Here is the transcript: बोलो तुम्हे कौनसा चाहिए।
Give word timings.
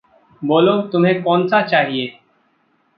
बोलो 0.41 0.81
तुम्हे 0.81 1.13
कौनसा 1.21 1.61
चाहिए। 1.61 2.11